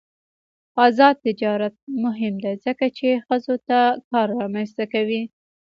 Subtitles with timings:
[0.85, 5.21] آزاد تجارت مهم دی ځکه چې ښځو ته کار رامنځته کوي.